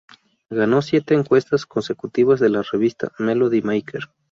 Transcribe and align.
Ganó 0.49 0.81
siete 0.81 1.13
encuestas 1.13 1.67
consecutivas 1.67 2.39
de 2.39 2.49
la 2.49 2.63
revista 2.63 3.11
"Melody 3.19 3.61
Maker". 3.61 4.05